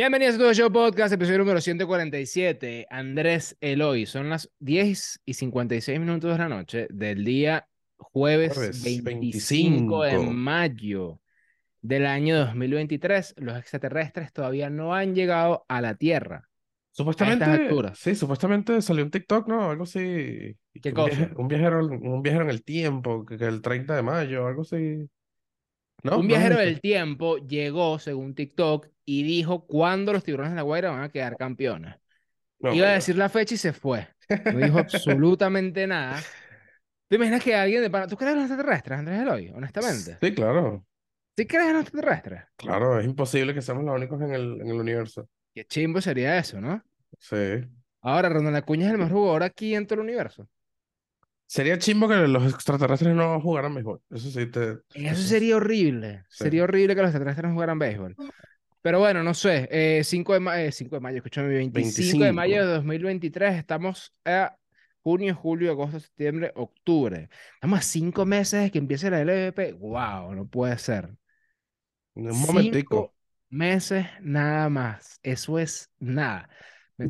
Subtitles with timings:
[0.00, 2.86] Bienvenidos a todo show podcast, episodio número 147.
[2.88, 7.68] Andrés Eloy, son las 10 y 56 minutos de la noche del día
[7.98, 10.32] jueves, Jueves 25 de 25.
[10.32, 11.20] mayo
[11.82, 13.34] del año 2023.
[13.36, 16.48] Los extraterrestres todavía no han llegado a la Tierra.
[16.92, 17.98] Supuestamente, alturas.
[17.98, 19.68] sí, supuestamente salió un TikTok, ¿no?
[19.70, 20.56] Algo así.
[20.80, 21.14] ¿Qué un cosa?
[21.14, 24.62] viaje- Un viajero, un viajero en el tiempo, que, que el 30 de mayo, algo
[24.62, 25.10] así.
[26.02, 26.18] ¿No?
[26.18, 30.62] Un ¿No viajero del tiempo llegó, según TikTok, y dijo cuándo los tiburones de la
[30.62, 31.96] Guaira van a quedar campeones.
[32.60, 34.06] No, Iba a decir la fecha y se fue.
[34.44, 36.20] No dijo absolutamente nada.
[37.08, 38.06] ¿Te imaginas que alguien de.
[38.06, 39.50] ¿Tú crees en los extraterrestres, Andrés Eloy?
[39.50, 40.18] Honestamente.
[40.20, 40.86] Sí, claro.
[41.36, 42.42] ¿Sí crees en los extraterrestres?
[42.56, 45.28] Claro, es imposible que seamos los únicos en el, en el universo.
[45.54, 46.82] Qué chimbo sería eso, ¿no?
[47.18, 47.36] Sí.
[48.02, 50.48] Ahora, Ronald Acuña es el mejor jugador aquí en todo el universo.
[51.50, 54.00] Sería chimbo que los extraterrestres no jugaran mejor.
[54.08, 54.78] Eso sí te.
[54.94, 56.22] Eso sería horrible.
[56.28, 56.44] Sí.
[56.44, 58.14] Sería horrible que los extraterrestres no jugaran béisbol.
[58.82, 59.68] Pero bueno, no sé.
[59.72, 62.74] Eh, 5 de, ma- eh, 5 de mayo, escúchame, 25 de mayo de 25.
[62.76, 63.56] 2023.
[63.56, 64.56] Estamos a
[65.02, 67.28] junio, julio, agosto, septiembre, octubre.
[67.54, 69.72] Estamos a 5 meses de que empiece la LVP.
[69.72, 70.32] ¡Wow!
[70.36, 71.10] No puede ser.
[72.14, 72.96] Un momentico.
[72.96, 73.14] Cinco
[73.48, 75.18] meses nada más.
[75.24, 76.48] Eso es nada.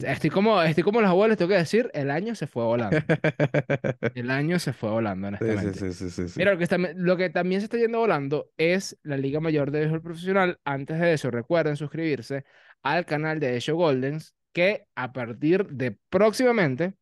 [0.06, 2.96] Estoy como, estoy como los abuelos, tengo que decir, el año se fue volando.
[4.14, 5.92] El año se fue volando, honestamente.
[5.92, 6.38] sí, sí, sí.
[6.38, 9.70] Mira, lo que, está- lo que también se está yendo volando es la Liga Mayor
[9.70, 10.58] de Béisbol Profesional.
[10.64, 12.44] Antes de eso, recuerden suscribirse
[12.82, 16.94] al canal de The Show Goldens, que a partir de próximamente,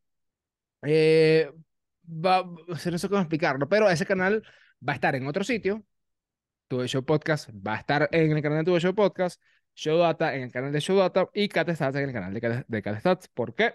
[0.83, 1.51] eh,
[2.05, 4.43] va, no sé cómo explicarlo, pero ese canal
[4.87, 5.83] va a estar en otro sitio.
[6.67, 9.41] Tu Show Podcast va a estar en el canal de Tu Show Podcast,
[9.79, 12.81] Show Data en el canal de Show Data y Cat Stats en el canal de
[12.81, 13.27] de.
[13.33, 13.73] ¿Por qué?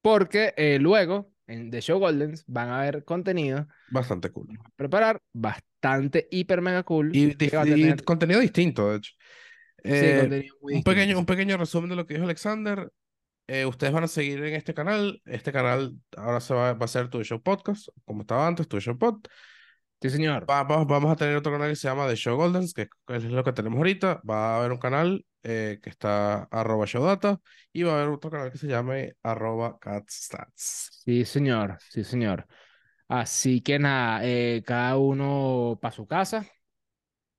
[0.00, 4.48] Porque eh, luego en The Show Goldens van a haber contenido Bastante cool.
[4.76, 9.12] preparar bastante hiper mega cool Y, a y tener contenido distinto, de hecho.
[9.84, 12.90] sí, Eh, contenido muy un pequeño, un pequeño resumen de lo que dijo Alexander.
[13.46, 15.20] Eh, ustedes van a seguir en este canal.
[15.24, 18.80] Este canal ahora se va, va a ser Tu Show Podcast, como estaba antes, Tu
[18.80, 19.20] Show Pod.
[20.00, 20.46] Sí, señor.
[20.46, 23.42] Vamos, vamos a tener otro canal que se llama The Show Goldens, que es lo
[23.42, 24.20] que tenemos ahorita.
[24.28, 27.40] Va a haber un canal eh, que está arroba showdata
[27.72, 31.02] y va a haber otro canal que se llame arroba catstats.
[31.04, 31.78] Sí, señor.
[31.90, 32.46] Sí, señor.
[33.08, 36.46] Así que nada, eh, cada uno para su casa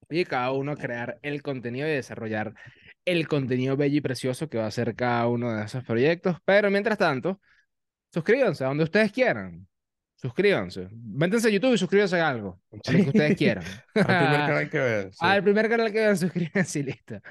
[0.10, 2.54] y cada uno a crear el contenido y desarrollar
[3.06, 6.38] el contenido bello y precioso que va a ser cada uno de esos proyectos.
[6.46, 7.40] Pero mientras tanto,
[8.14, 9.68] suscríbanse a donde ustedes quieran.
[10.22, 10.90] Suscríbanse.
[10.92, 12.62] Métanse a YouTube y suscríbanse a algo.
[12.72, 13.64] A lo que ustedes quieran.
[13.96, 15.12] Al primer canal que vean.
[15.14, 15.18] sí.
[15.22, 17.22] Al primer canal que vean, suscríbanse y listo.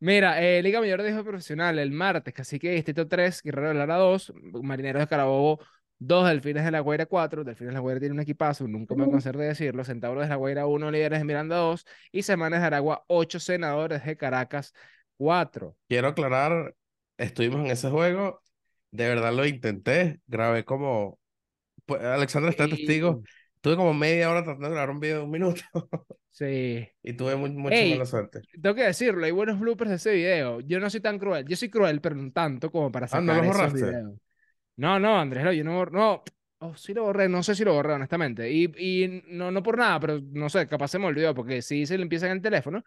[0.00, 3.96] Mira, eh, Liga Mayor de Béisbol Profesional el martes, Cacique Distrito 3, Guerrero de Lara
[3.96, 4.32] 2,
[4.62, 5.60] Marineros de Carabobo
[6.00, 9.04] 2, Delfines de la Guaira 4, Delfines de la Guaira tiene un equipazo, nunca me
[9.04, 12.22] voy a cansar de decirlo, Centauros de la Guaira 1, Líderes de Miranda 2 y
[12.24, 14.74] Semanas de Aragua 8, Senadores de Caracas
[15.16, 15.76] 4.
[15.88, 16.74] Quiero aclarar,
[17.16, 18.42] estuvimos en ese juego,
[18.90, 21.20] de verdad lo intenté, grabé como,
[21.86, 23.22] pues, Alexander está de testigo,
[23.60, 25.62] tuve como media hora tratando de grabar un video de un minuto
[26.30, 26.88] Sí.
[27.02, 28.40] y tuve muy, mucha Ey, mala suerte.
[28.60, 30.60] tengo que decirlo, hay buenos bloopers de ese video.
[30.60, 33.34] Yo no soy tan cruel, yo soy cruel, pero no tanto como para Ah, ¿no
[33.34, 34.14] sacar lo esos videos.
[34.76, 36.22] No, no, Andrés, no, yo no, no,
[36.58, 38.50] oh, sí lo borré, no sé si lo borré, honestamente.
[38.50, 41.84] Y, y no, no por nada, pero no sé, capaz se me olvidó, porque sí
[41.86, 42.82] se le empieza en el teléfono,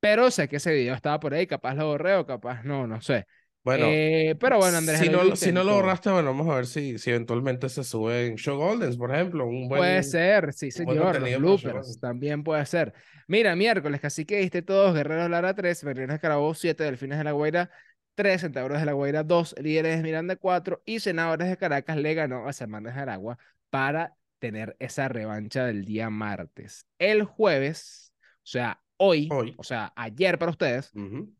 [0.00, 3.00] pero sé que ese video estaba por ahí, capaz lo borré o capaz no, no
[3.02, 3.26] sé.
[3.66, 6.66] Bueno, Eh, pero bueno, Andrés, si no, si no lo borraste, bueno, vamos a ver
[6.66, 9.80] si, si eventualmente se sube en Show Goldens, por ejemplo, un buen...
[9.80, 12.94] Puede ser, sí, señor, los bloopers también puede ser.
[13.26, 17.24] Mira, miércoles, casi que diste todos, Guerreros Lara 3, Berlines de Carabobo 7, Delfines de
[17.24, 17.68] la Guaira
[18.14, 22.14] 3, Centauros de la Guaira 2, Líderes de Miranda 4 y Senadores de Caracas le
[22.14, 23.36] ganó a Semanas de Aragua
[23.68, 26.86] para tener esa revancha del día martes.
[27.00, 29.54] El jueves, o sea, hoy, Hoy.
[29.58, 31.34] o sea, ayer para ustedes Ujú.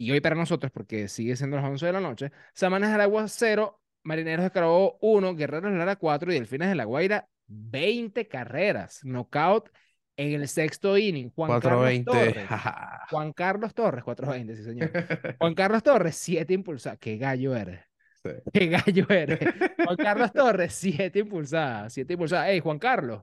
[0.00, 3.28] Y hoy para nosotros, porque sigue siendo las 11 de la noche, Semanas de Aragua
[3.28, 8.26] 0, Marineros de Carabobo 1, Guerreros de Lara 4 y Delfines de la Guaira 20
[8.26, 9.00] carreras.
[9.02, 9.68] Knockout
[10.16, 11.30] en el sexto inning.
[11.34, 12.10] Juan Carlos 420.
[12.10, 12.46] Torres.
[12.48, 13.06] jaja.
[13.10, 14.90] Juan Carlos Torres, 420, sí, señor.
[15.38, 16.98] Juan Carlos Torres, 7 impulsadas.
[16.98, 17.80] Qué gallo eres.
[18.24, 18.30] Sí.
[18.54, 19.38] Qué gallo eres.
[19.84, 21.92] Juan Carlos Torres, 7 impulsadas.
[21.92, 22.48] 7 impulsadas.
[22.48, 23.22] Ey, Juan Carlos,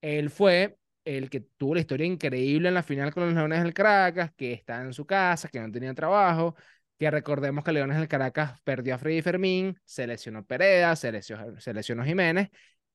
[0.00, 3.72] él fue el que tuvo la historia increíble en la final con los Leones del
[3.72, 6.56] Caracas, que está en su casa, que no tenía trabajo,
[6.98, 12.04] que recordemos que Leones del Caracas perdió a Freddy Fermín, se lesionó Pereda, se lesionó,
[12.04, 12.50] Jiménez,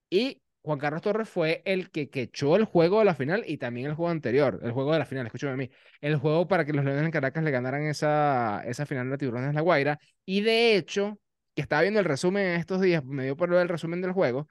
[0.10, 3.58] y Juan Carlos Torres fue el que, que echó el juego de la final y
[3.58, 5.70] también el juego anterior, el juego de la final, escúchame a mí,
[6.02, 9.56] el juego para que los Leones del Caracas le ganaran esa, esa final de Tiburones
[9.56, 11.18] la Guaira, y de hecho,
[11.56, 14.12] que estaba viendo el resumen en estos días, me dio por ver el resumen del
[14.12, 14.48] juego,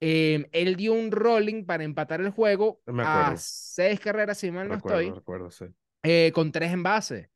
[0.00, 4.74] eh, él dio un rolling para empatar el juego a seis carreras, si mal no
[4.74, 5.66] Recuerdo, estoy, recuerdo, sí.
[6.02, 7.28] eh, con tres envases.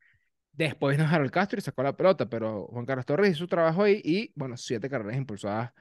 [0.52, 3.84] Después vino Harold Castro y sacó la pelota, pero Juan Carlos Torres hizo su trabajo
[3.84, 5.72] ahí y, bueno, siete carreras impulsadas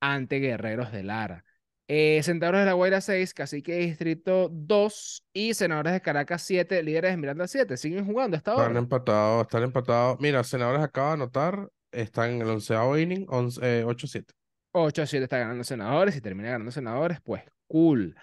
[0.00, 1.44] ante Guerreros de Lara.
[1.88, 7.10] Eh, Centauros de la Guaira 6, Cacique Distrito 2 y Senadores de Caracas 7, líderes
[7.12, 7.76] de Miranda 7.
[7.76, 8.78] Siguen jugando hasta Están ahora.
[8.78, 10.18] empatados, están empatados.
[10.20, 14.34] Mira, Senadores acaba de anotar, están en el onceavo inning, 11, eh, 8-7.
[14.76, 18.16] 8 a 7 está ganando Senadores y termina ganando Senadores, pues cool.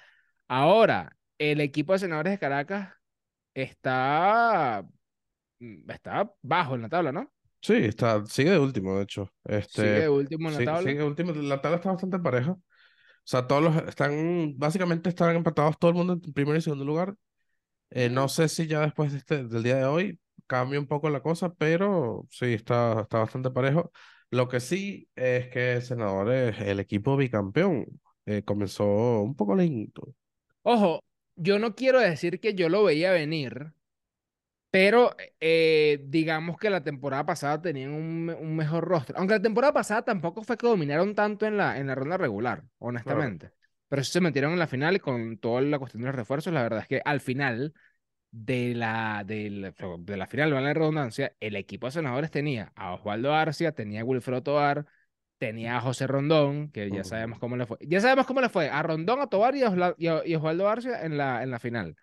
[0.47, 2.93] Ahora, el equipo de Senadores de Caracas
[3.53, 4.85] está,
[5.59, 7.31] mm, está bajo en la tabla, ¿no?
[7.61, 9.31] Sí, está, sigue de último, de hecho.
[9.45, 10.81] Este, Sigue de último en la sí- tabla.
[10.81, 11.31] sigue de último.
[11.33, 12.51] La tabla está bastante pareja.
[12.53, 12.61] O
[13.23, 17.15] sea, todos los están, básicamente están empatados todo el mundo en primer y segundo lugar.
[17.91, 21.09] Eh, no sé si ya después de este, del día de hoy cambia un poco
[21.09, 23.91] la cosa, pero sí, está, está bastante parejo.
[24.31, 27.85] Lo que sí es que Senadores, el equipo bicampeón,
[28.25, 28.85] eh, comenzó
[29.21, 30.15] un poco lento.
[30.63, 31.03] Ojo,
[31.35, 33.73] yo no quiero decir que yo lo veía venir,
[34.71, 39.17] pero eh, digamos que la temporada pasada tenían un, un mejor rostro.
[39.17, 42.63] Aunque la temporada pasada tampoco fue que dominaron tanto en la, en la ronda regular,
[42.79, 43.51] honestamente.
[43.89, 46.53] Pero sí se metieron en la final y con toda la cuestión de los refuerzos,
[46.53, 47.73] la verdad es que al final
[48.31, 52.71] de la, de la, de la final, vale la redundancia, el equipo de senadores tenía
[52.75, 54.85] a Osvaldo Arcia, tenía a Wilfredo Tovar,
[55.37, 57.77] tenía a José Rondón, que ya sabemos cómo le fue.
[57.81, 60.35] Ya sabemos cómo le fue a Rondón, a Tovar y a, Osla- y a- y
[60.35, 61.95] Osvaldo Arcia en la, en la final.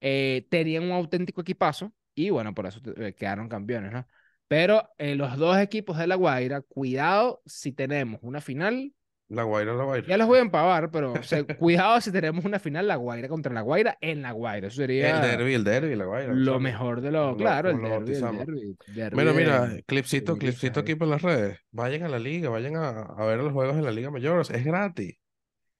[0.00, 4.06] Eh, tenían un auténtico equipazo y bueno, por eso eh, quedaron campeones, ¿no?
[4.48, 8.92] Pero eh, los dos equipos de La Guaira, cuidado si tenemos una final
[9.28, 10.06] La Guaira, La Guaira.
[10.06, 13.26] ya los voy a empavar, pero o sea, cuidado si tenemos una final La Guaira
[13.28, 14.68] contra La Guaira en La Guaira.
[14.68, 16.32] Eso sería El derby, el derby, La Guaira.
[16.34, 17.36] lo mejor de lo.
[17.36, 18.46] Claro, el lo derbi, el bautizamos.
[18.46, 21.58] derbi, derbi Mira, de- clipcito, clipcito aquí por las redes.
[21.70, 24.40] Vayan a la liga, vayan a, a ver los juegos en la Liga Mayor.
[24.42, 25.16] Es gratis.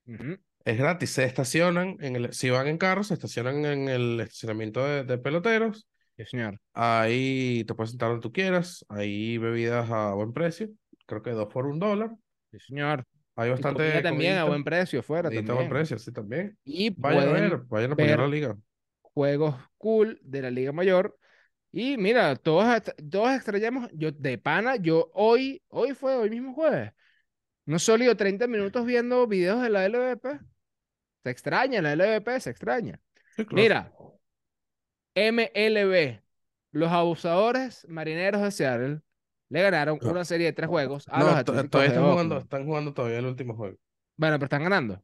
[0.06, 1.10] Ujú, Es gratis.
[1.10, 5.18] Se estacionan, en el, si van en carro, se estacionan en el estacionamiento de, de
[5.18, 5.86] peloteros.
[6.16, 6.60] Sí, señor.
[6.72, 8.84] Ahí te puedes sentar donde tú quieras.
[8.88, 10.68] Hay bebidas a buen precio.
[11.06, 12.10] Creo que dos por un dólar.
[12.52, 13.04] Sí, señor.
[13.36, 14.00] Hay bastante.
[14.02, 15.68] también a buen precio fuera comidita a buen también.
[15.68, 16.56] precio, sí, también.
[16.64, 18.56] Y Vayan a ver, vayan a apoyar ver la liga.
[19.02, 21.18] juegos cool de la Liga Mayor.
[21.72, 26.92] Y mira, todos, todos extrañamos, yo de pana, yo hoy, hoy fue, hoy mismo jueves,
[27.66, 30.38] no sólido 30 minutos viendo videos de la LVP.
[31.24, 33.00] Se extraña la LVP, se extraña.
[33.36, 33.62] Sí, claro.
[33.62, 33.92] Mira,
[35.16, 36.20] MLB,
[36.70, 39.00] los abusadores marineros de Seattle
[39.48, 40.10] le ganaron No.
[40.10, 43.18] una serie de tres juegos a No, los Atléticos todavía están jugando, están jugando todavía
[43.18, 43.76] el último juego.
[44.16, 45.02] Bueno, pero están ganando.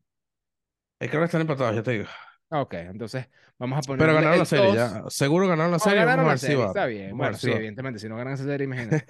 [0.99, 2.05] Es que ahora están empatados, ya te digo.
[2.53, 3.29] Ok, entonces
[3.59, 4.01] vamos a poner.
[4.01, 5.05] Pero ganaron la serie, ya.
[5.09, 6.01] Seguro ganaron la serie.
[6.01, 7.11] ganaron la si serie, está bien.
[7.11, 9.05] Vamos Bueno, si sí, evidentemente, si no ganan esa serie, imagínate.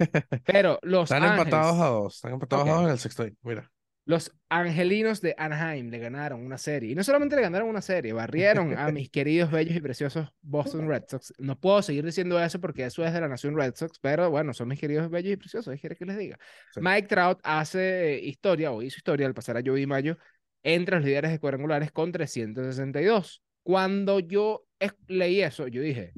[0.45, 2.15] Pero los Están empatados a dos.
[2.15, 3.25] Están empatados a dos en el sexto.
[3.41, 3.71] Mira.
[4.11, 6.91] Los angelinos de Anaheim le ganaron una serie.
[6.91, 10.89] Y no solamente le ganaron una serie, barrieron a mis queridos, bellos y preciosos Boston
[10.89, 11.33] Red Sox.
[11.37, 14.53] No puedo seguir diciendo eso porque eso es de la nación Red Sox, pero bueno,
[14.53, 15.79] son mis queridos, bellos y preciosos.
[15.79, 16.37] ¿Qué que les diga?
[16.73, 16.81] Sí.
[16.83, 20.17] Mike Trout hace historia, o hizo historia al pasar a Joey Mayo
[20.61, 23.41] entre los líderes de cuadrangulares con 362.
[23.63, 24.65] Cuando yo
[25.07, 26.11] leí eso, yo dije,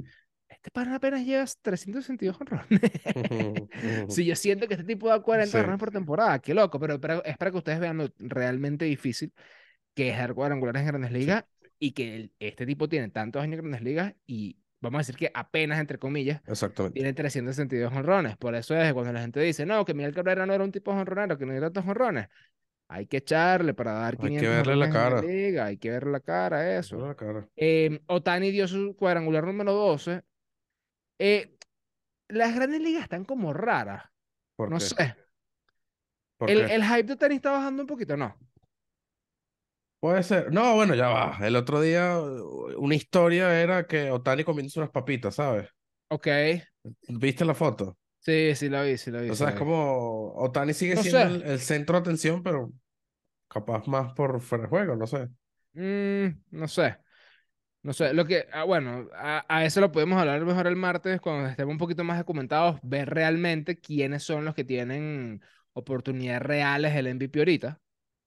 [0.63, 2.79] este pana apenas llevas 362 honrones.
[4.07, 5.57] Si yo siento que este tipo da 40 Sí.
[5.57, 9.33] honrones por temporada, qué loco, pero, pero es para que ustedes vean lo realmente difícil
[9.93, 11.43] que es dar cuadrangulares en grandes ligas
[11.79, 15.17] y que el- este tipo tiene tantos años en grandes ligas y vamos a decir
[15.17, 16.41] que apenas, entre comillas,
[16.93, 18.37] tiene 362 honrones.
[18.37, 20.91] Por eso es cuando la gente dice, no, que Miguel Cabrera no era un tipo
[20.91, 22.29] honronero, que no era tantos honrones.
[22.87, 25.21] Hay que echarle para dar Hay que 500 verle la cara.
[25.21, 26.97] liga, hay que verle la cara a eso.
[27.05, 27.47] La cara.
[27.57, 30.21] Eh, Otani dio su cuadrangular número 12.
[31.19, 31.57] Eh,
[32.29, 34.05] las grandes ligas están como raras.
[34.55, 34.89] ¿Por No qué?
[34.89, 35.15] sé.
[36.37, 36.71] ¿Por El, qué?
[36.71, 38.37] el hype de Otani está bajando un poquito, ¿no?
[39.99, 40.51] Puede ser.
[40.53, 41.37] No, bueno, ya va.
[41.41, 42.19] El otro día
[42.77, 45.69] una historia era que Otani comiéndose unas papitas, ¿sabes?
[46.09, 46.27] Ok.
[47.23, 47.97] ¿Viste la foto?
[48.19, 49.29] Sí, sí lo vi, sí lo vi.
[49.31, 52.71] O sea, es como Otani sigue No siendo el centro de atención, pero
[53.49, 55.29] capaz más por fuera de juego, no sé.
[55.73, 56.97] Mm, no sé.
[57.83, 61.19] No sé, lo que, ah, bueno, a, a eso lo podemos hablar mejor el martes
[61.19, 65.41] cuando estemos un poquito más documentados, ver realmente quiénes son los que tienen
[65.73, 67.81] oportunidades reales del MVP ahorita,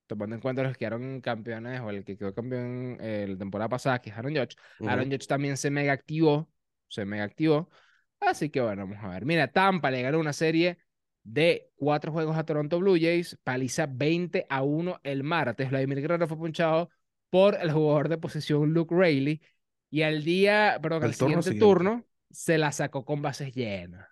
[0.06, 3.70] tomando en cuenta los que quedaron campeones o el que quedó campeón eh, la temporada
[3.70, 4.56] pasada, que es Aaron Judge.
[4.86, 5.10] Aaron.
[5.10, 6.50] Judge también se mega activó,
[6.88, 7.70] se mega activó.
[8.20, 9.24] Así que bueno, vamos a ver.
[9.24, 10.78] Mira, Tampa le ganó una serie
[11.22, 15.70] de cuatro juegos a Toronto Blue Jays, paliza 20 a 1 el martes.
[15.70, 16.90] Vladimir Guerrero fue punchado
[17.30, 19.40] por el jugador de posición Luke Rayleigh
[19.90, 21.80] y al día, perdón, El al turno siguiente siguiente.
[21.82, 24.08] turno se la sacó con bases llenas.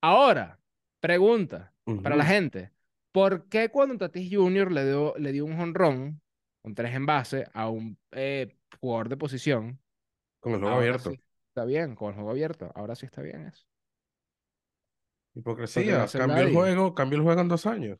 [0.00, 0.60] Ahora,
[1.00, 2.72] pregunta para la gente.
[3.12, 4.70] ¿Por qué cuando Tatis Jr.
[4.72, 6.22] le dio, le dio un jonrón
[6.62, 9.80] con tres en base a un eh, jugador de posición,
[10.40, 11.10] Con el juego abierto.
[11.10, 12.70] sí, está bien con el juego abierto.
[12.74, 13.64] Ahora sí está bien eso.
[15.34, 16.02] Hipocresía.
[16.04, 17.98] hace Cambio el juego, cambio el juego en dos años.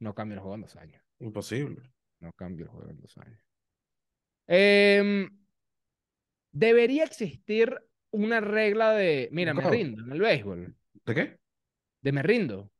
[0.00, 1.02] No cambia el juego en dos años.
[1.20, 1.82] Imposible.
[2.20, 3.40] No cambia el juego en dos años.
[4.48, 5.28] Em,
[6.52, 10.74] debería existir una regla de, mira, me rindo en el béisbol,
[11.06, 11.38] ¿De qué?
[12.02, 12.70] de me rindo.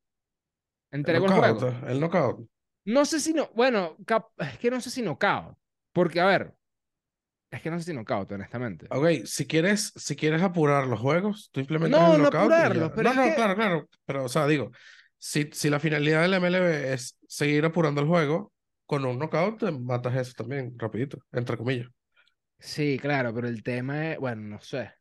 [0.91, 1.61] El Entrego el knockout.
[1.61, 1.87] juego.
[1.89, 2.49] El knockout.
[2.85, 5.57] No sé si no, bueno, cap- es que no sé si knockout.
[5.93, 6.55] Porque, a ver,
[7.51, 8.87] es que no sé si knockout, honestamente.
[8.91, 12.65] Ok, si quieres, si quieres apurar los juegos, tú implementas No, el no knockout ya.
[12.65, 13.89] apurarlos, pero No, no, que- claro, claro.
[14.07, 14.71] Pero, o sea, digo,
[15.19, 18.53] si, si la finalidad del MLB es seguir apurando el juego,
[18.89, 21.89] con un knockout te matas eso también, rapidito, entre comillas.
[22.61, 24.93] Sí, claro, pero el tema es, bueno, no sé.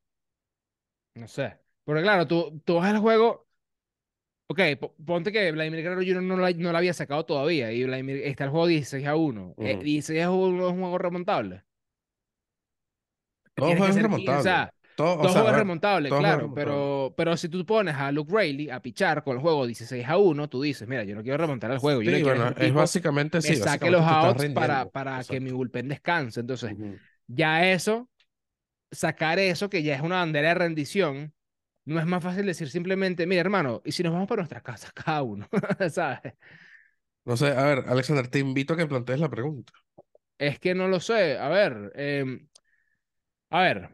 [1.15, 1.60] No sé.
[1.84, 3.48] Porque claro, tú, tú vas al juego.
[4.50, 6.24] Ok, po- ponte que Vladimir Guerrero Jr.
[6.24, 9.56] no lo, no lo había sacado todavía y Vladimir, está el juego 16 a 1.
[9.60, 9.82] Eh, Ujú.
[9.82, 11.63] 16 a 1 es un juego remontable.
[13.58, 14.39] Todo juego es remontable.
[14.39, 16.86] 15, o sea, Todo, o Todo sea, juego a es remontable, todo claro, remontable.
[16.88, 20.18] pero, pero si tú pones a Luke Rayleigh a pichar con el juego 16 a
[20.18, 22.74] 1, tú dices, mira, yo no quiero remontar el juego, yo Sí, quiero bueno, es
[22.74, 26.39] básicamente, sí, saque básicamente los outs para, para que mi bullpen descanse.
[26.42, 27.00] Entonces, Ujú.
[27.27, 28.10] ya eso,
[28.92, 31.34] sacar eso, que ya es una bandera de rendición,
[31.86, 34.94] no es más fácil decir simplemente, mira, hermano, y si nos vamos para nuestras casas
[34.94, 35.48] cada uno,
[35.92, 36.34] ¿sabes?
[37.25, 39.72] No sé, a ver, Alexander, te invito a que plantees la pregunta.
[40.38, 41.38] Es que no lo sé.
[41.38, 42.48] A ver, em,
[43.50, 43.89] a ver.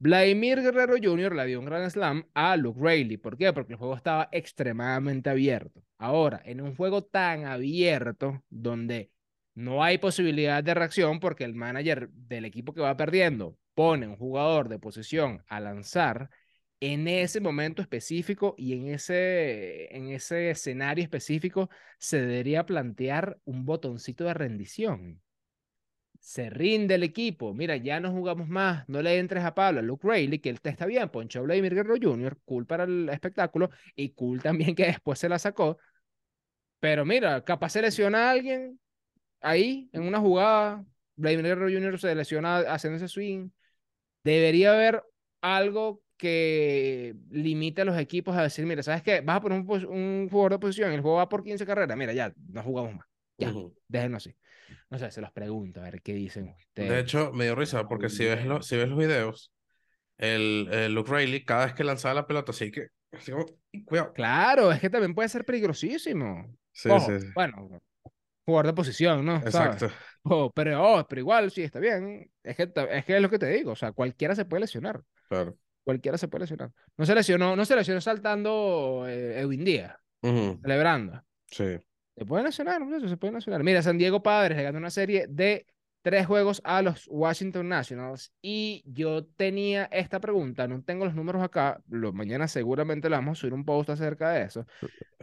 [0.00, 1.34] Vladimir Guerrero Jr.
[1.34, 3.18] le dio un gran slam a Luke Rayleigh.
[3.18, 3.52] ¿Por qué?
[3.52, 5.82] Porque el juego estaba extremadamente abierto.
[5.98, 9.10] Ahora, en un juego tan abierto, donde
[9.54, 14.16] no hay posibilidad de reacción, porque el manager del equipo que va perdiendo pone un
[14.16, 16.30] jugador de posición a lanzar,
[16.80, 23.64] en ese momento específico y en ese, en ese escenario específico, se debería plantear un
[23.64, 25.22] botoncito de rendición
[26.18, 27.54] se rinde el equipo.
[27.54, 28.88] Mira, ya no jugamos más.
[28.88, 31.08] No le entres a Pablo, a Luke Rayleigh, que él te está bien.
[31.10, 35.38] Poncho Vladimir Guerrero Jr., cool para el espectáculo y cool también que después se la
[35.38, 35.78] sacó.
[36.80, 38.78] Pero mira, capaz se lesiona a alguien
[39.40, 40.84] ahí en una jugada.
[41.16, 41.98] Vladimir Guerrero Jr.
[42.00, 43.50] se lesiona haciendo ese swing.
[44.24, 45.02] Debería haber
[45.40, 49.20] algo que limite a los equipos a decir, mira, ¿sabes qué?
[49.20, 51.96] Vas a poner un, un jugador de posición, el juego va por 15 carreras.
[51.96, 53.06] Mira, ya, no jugamos más.
[53.38, 53.74] Ya, Ujú.
[53.88, 54.34] déjenlo así.
[54.90, 56.90] No sé, se los pregunto, a ver qué dicen ustedes.
[56.90, 59.52] De hecho, me dio risa porque si ves, lo- si ves los videos,
[60.16, 63.46] el, el Luke Rayleigh, cada vez que lanzaba la pelota, así que, así como,
[63.84, 64.12] cuidado.
[64.12, 66.56] Claro, es que también puede ser peligrosísimo.
[66.72, 67.26] Sí, Ojo, sí, sí.
[67.34, 67.80] bueno,
[68.44, 69.36] jugador de posición, ¿no?
[69.36, 69.88] Exacto.
[70.54, 72.30] Pero, oh, pero igual, sí, está bien.
[72.42, 75.00] Es que, es que es lo que te digo, o sea, cualquiera se puede lesionar.
[75.28, 75.56] Claro.
[75.84, 76.70] Cualquiera se puede lesionar.
[76.98, 81.22] No se lesionó, no se lesionó saltando eh, Edwin Díaz, celebrando.
[81.46, 81.78] Sí.
[82.18, 83.62] Se pueden lesionar, muchachos, se pueden lesionar.
[83.62, 85.66] Mira, San Diego Padres le ganó una serie de
[86.02, 91.42] tres juegos a los Washington Nationals y yo tenía esta pregunta, no tengo los números
[91.42, 94.66] acá, lo, mañana seguramente le vamos a subir un post acerca de eso,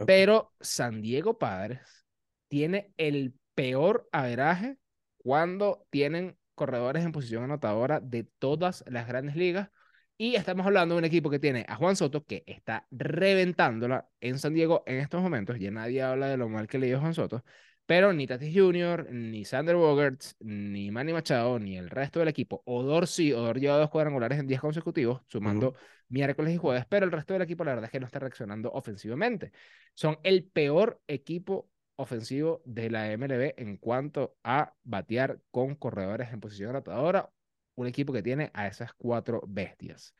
[0.06, 2.06] pero San Diego Padres
[2.48, 4.78] tiene el peor averaje
[5.18, 9.70] cuando tienen corredores en posición anotadora de todas las grandes ligas.
[10.18, 14.38] Y estamos hablando de un equipo que tiene a Juan Soto, que está reventándola en
[14.38, 15.58] San Diego en estos momentos.
[15.58, 17.44] Ya nadie habla de lo mal que le dio Juan Soto.
[17.84, 22.62] Pero ni Tatis Jr., ni Sander Bogarts, ni Manny Machado, ni el resto del equipo.
[22.64, 25.74] Odor sí, Odor lleva dos cuadrangulares en 10 consecutivos, sumando
[26.08, 28.72] miércoles y jueves, pero el resto del equipo la verdad es que no está reaccionando
[28.72, 29.52] ofensivamente.
[29.94, 36.40] Son el peor equipo ofensivo de la MLB en cuanto a batear con corredores en
[36.40, 37.30] posición anotadora.
[37.76, 40.14] Un equipo que tiene a esas cuatro bestias.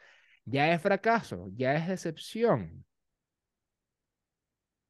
[0.45, 2.85] Ya es fracaso, ya es decepción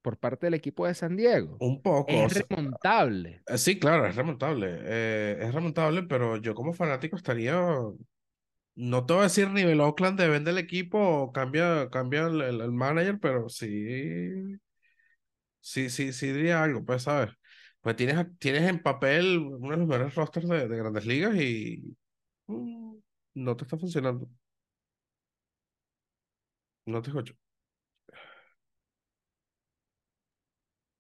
[0.03, 1.59] por parte del equipo de San Diego.
[1.61, 2.13] Un poco.
[2.13, 3.43] Es remontable.
[3.47, 4.79] eh, sí, claro, es remontable.
[4.83, 7.57] eh, es remontable, pero yo como fanático estaría.
[8.77, 12.41] No te voy a decir nivel Oakland de vende el equipo o cambia, cambia el,
[12.43, 14.59] el- manager, pero sí.
[15.61, 17.33] Sí, sí, sí diría algo, pues, ¿sabes?
[17.81, 21.97] Pues tienes, tienes en papel uno de los mejores rosters de, de grandes ligas y.
[22.49, 22.97] mm,
[23.35, 24.29] no te está funcionando.
[26.87, 27.35] No te escucho.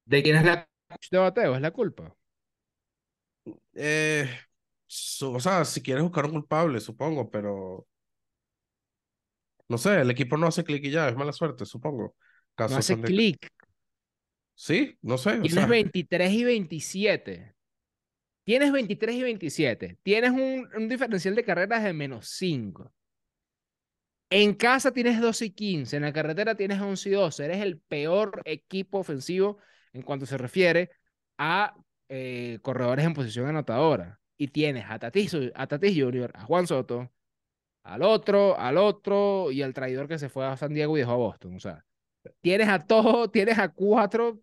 [0.04, 0.68] ¿De quién es la
[1.10, 1.54] de bateo?
[1.54, 2.16] ¿Es la culpa?
[3.74, 4.28] Eh,
[4.86, 7.86] su- o sea, si quieres buscar un culpable, supongo, pero
[9.68, 12.14] no sé, el equipo no hace clic y ya, es mala suerte, supongo.
[12.66, 13.48] No hace clic.
[14.54, 17.55] Sí, no sé, o Tienes sea, 23 y 27.
[18.46, 19.98] Tienes 23 y 27.
[20.04, 22.92] Tienes un, un diferencial de carreras de menos 5.
[24.30, 25.96] En casa tienes 12 y 15.
[25.96, 27.44] En la carretera tienes 11 y 12.
[27.44, 29.58] Eres el peor equipo ofensivo
[29.92, 30.90] en cuanto se refiere
[31.38, 31.74] a
[32.08, 34.20] eh, corredores en posición anotadora.
[34.36, 37.10] Y tienes a Tatis, a Tatis Jr., a Juan Soto,
[37.82, 41.12] al otro, al otro y al traidor que se fue a San Diego y dejó
[41.12, 41.56] a Boston.
[41.56, 41.84] O sea,
[42.42, 44.38] tienes a todos, tienes a cuatro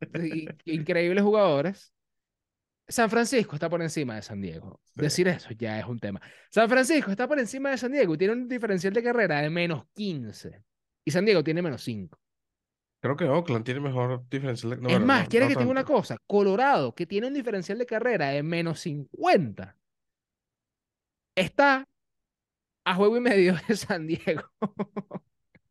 [0.65, 1.93] increíbles jugadores.
[2.87, 4.81] San Francisco está por encima de San Diego.
[4.93, 6.21] Decir eso ya es un tema.
[6.49, 9.49] San Francisco está por encima de San Diego y tiene un diferencial de carrera de
[9.49, 10.63] menos 15.
[11.05, 12.17] Y San Diego tiene menos 5.
[12.99, 16.17] Creo que Oakland tiene mejor diferencial de Es más, ¿quieres que tenga una cosa?
[16.25, 19.77] Colorado, que tiene un diferencial de carrera de menos 50,
[21.35, 21.85] está
[22.85, 24.43] a juego y medio de San Diego.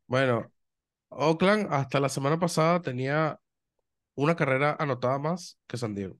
[0.05, 0.51] bueno,
[1.09, 3.39] Oakland hasta la semana pasada tenía
[4.15, 6.19] una carrera anotada más que San Diego.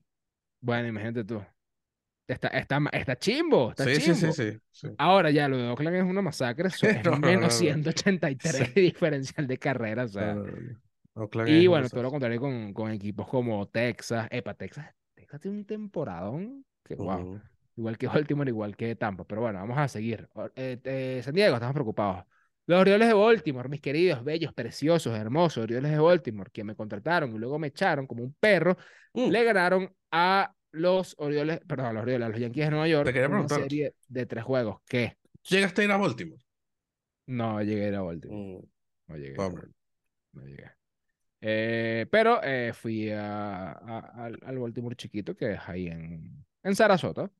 [0.64, 1.42] Bueno, imagínate tú.
[2.26, 4.32] Está, está, está chimbo, está sí, chimbo.
[4.32, 8.80] Sí, sí, sí, Ahora ya lo de Oakland es una masacre, es menos 183 de
[8.80, 10.36] diferencial de carrera, o sea.
[11.46, 14.26] y bueno, todo lo contrario con, con equipos como Texas.
[14.30, 17.40] Epa, Texas, Texas tiene un temporadón que wow.
[17.76, 19.24] Igual que Baltimore, igual que Tampa.
[19.24, 20.28] Pero bueno, vamos a seguir.
[20.54, 22.24] Eh, eh, San Diego, estamos preocupados.
[22.66, 27.34] Los Orioles de Baltimore, mis queridos, bellos, preciosos, hermosos Orioles de Baltimore, que me contrataron
[27.34, 28.76] y luego me echaron como un perro,
[29.12, 29.28] mm.
[29.28, 33.12] le ganaron a los Orioles, perdón, a los Orioles, a los Yankees de Nueva York.
[33.12, 34.78] Te una serie de tres juegos.
[34.88, 35.18] ¿Qué?
[35.48, 36.42] ¿Llegaste a ir a Baltimore?
[37.26, 38.40] No llegué a ir a Baltimore.
[38.40, 38.66] Mm.
[39.08, 39.36] No llegué.
[39.36, 40.70] No llegué.
[41.46, 47.30] Eh, pero eh, fui a, al, al Baltimore chiquito, que es ahí en, en Sarasota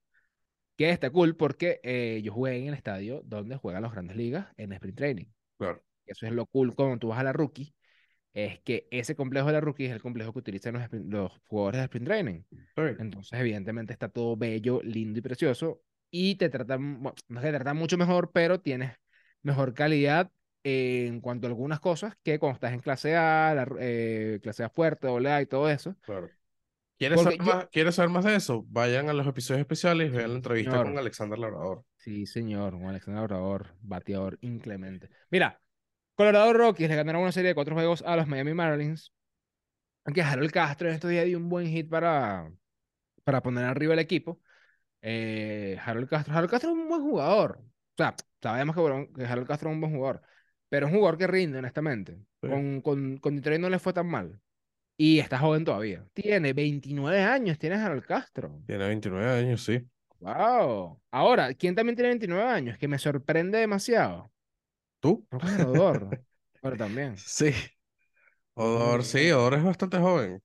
[0.77, 4.47] que está cool porque eh, yo jugué en el estadio donde juegan las grandes ligas
[4.57, 5.27] en sprint training.
[5.59, 5.83] Claro.
[6.07, 7.75] Eso es lo cool cuando tú vas a la rookie,
[8.35, 10.75] es que ese complejo de la rookie es el complejo que utilizan
[11.09, 12.43] los, jugadores de sprint training.
[12.77, 17.77] Entonces, evidentemente, está todo bello, lindo y precioso y te tratan, bueno, no te tratan
[17.77, 18.93] mucho mejor, pero tienes
[19.43, 20.31] mejor calidad
[20.63, 24.69] en cuanto a algunas cosas que cuando estás en clase A, la, eh, clase A
[24.69, 25.97] fuerte, doble A y todo eso.
[26.03, 26.31] Claro.
[27.09, 28.65] ¿Quieres saber, más, ¿Quieres saber, más, de eso?
[28.69, 31.85] Vayan a los episodios especiales y vean la entrevista con Alexander Labrador.
[31.97, 35.11] Sí, señor, con Alexander Labrador, bateador inclemente.
[35.31, 35.61] Mira,
[36.15, 39.13] Colorado Rockies le ganaron una serie de cuatro juegos a los Miami Marlins.
[40.05, 42.51] Aunque Harold Castro en estos días dio un buen hit para,
[43.25, 44.41] para poner arriba el equipo.
[45.03, 47.59] Eh, Harold Castro, Harold Castro es un buen jugador.
[47.61, 50.23] O sea, sabemos que, que Harold Castro es un buen jugador.
[50.69, 52.19] Pero es un jugador que rinde, honestamente.
[52.41, 54.41] Con, con, con Detroit no le fue tan mal.
[54.97, 56.07] Y está joven todavía.
[56.13, 58.63] Tiene 29 años, tienes Harold Castro.
[58.67, 59.85] Tiene 29 años, sí.
[60.21, 61.01] Wow.
[61.11, 62.79] Ahora, ¿quién también tiene 29 años?
[62.79, 64.31] Que me sorprende demasiado.
[65.01, 65.27] ¿Tú?
[65.33, 66.09] Odor.
[66.63, 67.17] Pero también.
[67.19, 67.53] Sí.
[68.55, 70.43] Odor, sí, Odor es bastante joven.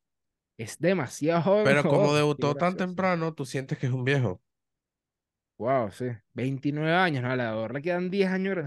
[0.58, 1.64] Es demasiado joven.
[1.64, 4.42] Pero como debutó tan temprano, tú sientes que es un viejo.
[5.58, 6.08] Wow, sí.
[6.34, 7.30] 29 años, ¿no?
[7.32, 8.58] A Odor le quedan 10 años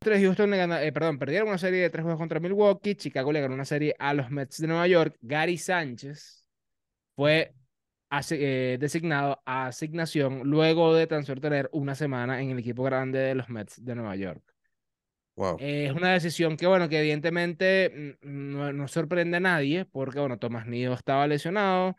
[0.00, 2.94] Houston le eh, perdón, perdieron una serie de tres juegos contra Milwaukee.
[2.94, 5.16] Chicago le ganó una serie a los Mets de Nueva York.
[5.20, 6.44] Gary Sánchez
[7.14, 7.54] fue
[8.30, 13.18] eh, designado a asignación luego de tan solo tener una semana en el equipo grande
[13.18, 14.42] de los Mets de Nueva York.
[15.34, 15.56] Wow.
[15.60, 20.66] es una decisión que, bueno, que evidentemente mm, no, sorprende a nadie, porque, bueno, Tomás
[20.66, 21.96] Nido estaba lesionado.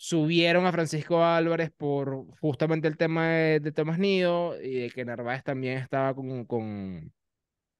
[0.00, 5.42] Subieron a Francisco Álvarez por justamente el tema de, Tomás Nido y de que Narváez
[5.42, 7.12] también estaba con, con,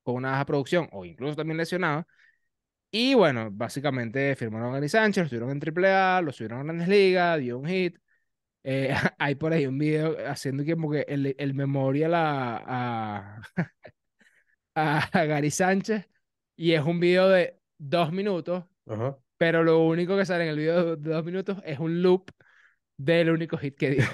[0.02, 2.06] con una baja producción o incluso también lesionado.
[2.90, 6.88] Y bueno, básicamente firmaron a Gary Sánchez, lo subieron en AAA, lo subieron a Grandes
[6.88, 7.98] Ligas, dio un hit.
[8.64, 13.40] Eh, hay por ahí un video haciendo como que el, el memorial a,
[14.74, 16.08] a, a, Gary Sánchez
[16.56, 18.64] y es un video de dos minutos,
[19.38, 22.30] pero lo único que sale en el video de dos minutos es un loop
[22.98, 24.04] del único hit que dio.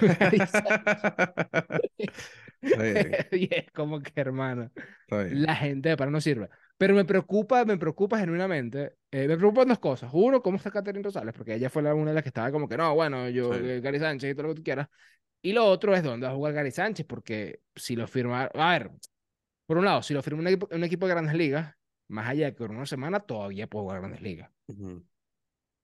[3.31, 4.71] y es como que, hermano,
[5.09, 6.49] la gente de para no sirve.
[6.77, 8.95] Pero me preocupa, me preocupa genuinamente.
[9.11, 10.09] Eh, me preocupan dos cosas.
[10.13, 12.67] Uno, cómo está Catherine Rosales, porque ella fue la, una de las que estaba como
[12.67, 14.89] que no, bueno, yo, eh, Gary Sánchez y todo lo que tú quieras.
[15.41, 18.71] Y lo otro es dónde va a jugar Gary Sánchez, porque si lo firma, a
[18.71, 18.91] ver,
[19.65, 21.75] por un lado, si lo firma un equipo, un equipo de grandes ligas,
[22.07, 24.51] más allá de que por una semana todavía puede jugar grandes ligas.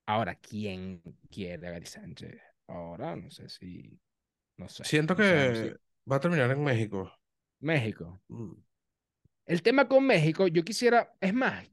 [0.05, 2.41] Ahora, ¿quién quiere a Gary Sánchez?
[2.67, 3.99] Ahora, no sé si.
[4.57, 4.83] No sé.
[4.83, 5.75] Siento que
[6.09, 7.11] va a terminar en México.
[7.59, 8.21] México.
[8.27, 8.53] Mm.
[9.45, 11.13] El tema con México, yo quisiera.
[11.19, 11.69] Es más,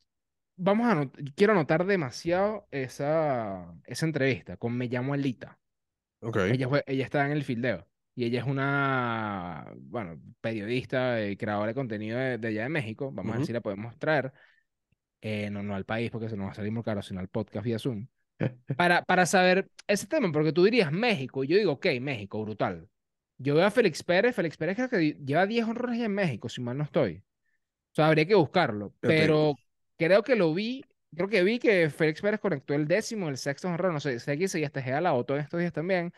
[0.56, 1.10] vamos a.
[1.34, 5.58] quiero anotar demasiado esa, esa entrevista con Me llamo Alita.
[6.20, 6.52] Okay.
[6.52, 7.86] Ella, ella está en el fildeo.
[8.14, 13.12] Y ella es una, bueno, periodista y creadora de contenido de, allá de México.
[13.12, 14.32] Vamos a ver si la podemos traer.
[15.20, 17.28] Eh, no, no al país porque se nos va a salir muy caro, sino al
[17.28, 18.08] podcast vía Zoom
[18.76, 22.88] para, para saber ese tema, porque tú dirías México, y yo digo, ok, México, brutal.
[23.38, 26.60] Yo veo a Félix Pérez, Félix Pérez creo que lleva 10 honrones en México, si
[26.60, 27.22] mal no estoy.
[27.92, 29.54] O sea, habría que buscarlo, pero
[29.96, 33.68] creo que lo vi, creo que vi que Félix Pérez conectó el décimo, el sexto
[33.68, 36.12] honrón, no sé, sé que se ya la auto en estos días también.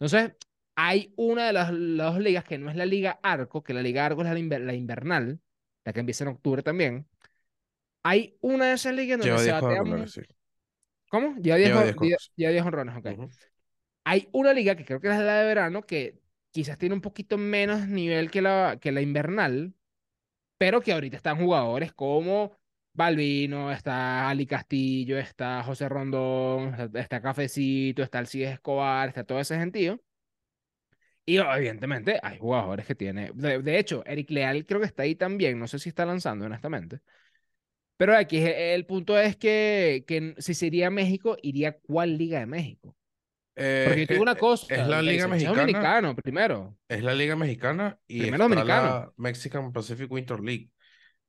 [0.00, 0.32] Entonces,
[0.76, 4.06] hay una de las, dos ligas que no es la Liga Arco, que la Liga
[4.06, 5.40] Arco es la, la invernal,
[5.84, 7.08] la que empieza en octubre también.
[8.04, 9.70] Hay una de esas ligas donde Lleva se 10 batean...
[9.70, 10.22] cuadrangulares, sí.
[11.08, 11.36] ¿Cómo?
[11.36, 12.32] Lleva 10 Lleva hon- 10 die- cuadros.
[12.36, 13.06] lleva 10 honrones, ok.
[13.06, 13.28] Ujú.
[14.04, 17.38] Hay una liga que creo que es la de verano que quizás tiene un poquito
[17.38, 19.74] menos nivel que la, que la invernal,
[20.58, 22.58] pero que ahorita están jugadores como
[22.94, 29.40] Balvino, está Ali Castillo, está José Rondón, está, está Cafecito, está Alcides Escobar, está todo
[29.40, 30.00] ese gentío.
[31.26, 33.30] Y evidentemente hay jugadores que tiene.
[33.34, 35.58] De, de hecho, Eric Leal creo que está ahí también.
[35.58, 37.00] No sé si está lanzando, honestamente.
[37.98, 42.46] Pero aquí es- el punto es que, que si sería México, iría cuál liga de
[42.46, 42.96] México.
[43.56, 44.66] Eh, Porque yo es te digo que una cosa.
[44.76, 45.56] es la Liga Mexicana.
[45.62, 46.78] dominicano, primero.
[46.88, 50.70] es la Liga Mexicana y Primero está la Mexican Pacific Winter League.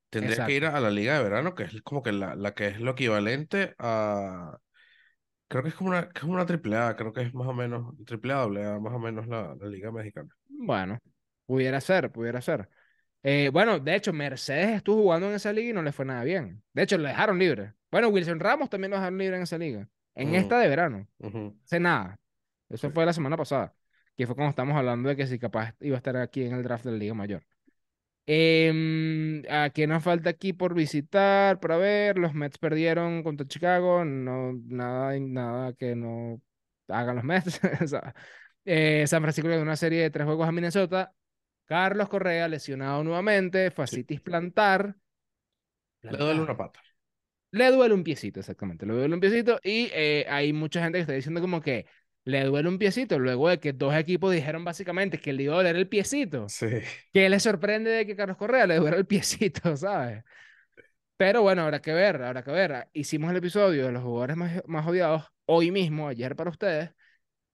[0.10, 0.78] Tendría que ir Exacto.
[0.78, 2.92] a, a la Liga de Verano, que es como que la, la que es lo
[2.92, 4.58] equivalente a...
[5.50, 7.54] Creo que es como una, que es una triple A, creo que es más o
[7.54, 10.30] menos, triple A, doble A, más o menos la, la Liga Mexicana.
[10.48, 11.00] Bueno,
[11.46, 12.70] pudiera ser, pudiera ser.
[13.24, 16.24] Eh, bueno, de hecho, Mercedes estuvo jugando en esa liga y no le fue nada
[16.24, 16.64] bien.
[16.74, 17.74] De hecho, lo dejaron libre.
[17.92, 19.88] Bueno, Wilson Ramos también lo dejaron libre en esa liga.
[20.16, 21.08] En esta de verano.
[21.20, 22.20] ujú, Hace nada.
[22.70, 23.74] Eso fue la semana pasada.
[24.16, 26.64] Que fue cuando estamos hablando de que si capaz iba a estar aquí en el
[26.64, 27.44] draft de la Liga Mayor.
[28.26, 32.18] Em, ¿a qué nos falta aquí por visitar, para ver?
[32.20, 34.06] Los Mets perdieron contra Chicago.
[34.06, 36.42] No, nada, nada que no
[36.88, 37.60] hagan los Mets.
[38.66, 41.12] Eh, San Francisco dio una serie de tres juegos a Minnesota.
[41.70, 43.70] Carlos Correa lesionado nuevamente.
[43.70, 43.76] Sí.
[43.76, 44.96] Facitis plantar.
[46.02, 46.82] Le duele una pata.
[47.52, 48.88] Le duele un piecito, exactamente.
[48.88, 49.60] Le duele un piecito.
[49.64, 51.86] Y eh, hay mucha gente que está diciendo como que
[52.24, 53.20] le duele un piecito.
[53.20, 56.50] Luego de que dos equipos dijeron básicamente que le iba a doler el piecito.
[56.50, 56.80] Sí.
[57.14, 60.24] Que le sorprende de que Carlos Correa le duele el piecito, ¿sabes?
[61.18, 62.88] Pero bueno, habrá que ver, habrá que ver.
[62.94, 66.90] Hicimos el episodio de los jugadores más, más odiados hoy mismo, ayer para ustedes.